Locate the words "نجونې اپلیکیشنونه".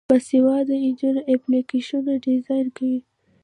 0.85-2.13